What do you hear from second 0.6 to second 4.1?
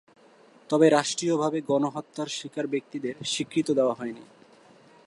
তবে রাষ্ট্রীয়ভাবে গণহত্যার শিকার ব্যক্তিদের স্বীকৃতি দেওয়া